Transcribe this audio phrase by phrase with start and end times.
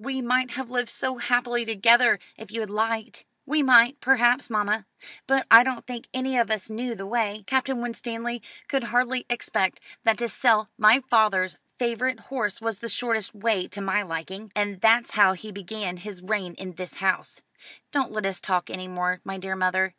[0.00, 4.86] We might have lived so happily together if you had liked." "We might, perhaps, mamma;
[5.28, 7.44] but I don't think any of us knew the way.
[7.46, 13.36] Captain Winstanley could hardly expect that to sell my father's favourite horse was the shortest
[13.36, 17.42] way to my liking; and that's how he began his reign in this house.
[17.92, 19.94] Don't let us talk any more, my dear mother.